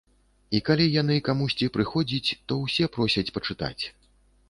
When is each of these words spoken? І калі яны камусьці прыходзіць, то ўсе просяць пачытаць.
І 0.55 0.61
калі 0.69 0.87
яны 1.01 1.17
камусьці 1.27 1.71
прыходзіць, 1.77 2.35
то 2.49 2.53
ўсе 2.65 2.91
просяць 2.99 3.29
пачытаць. 3.41 3.79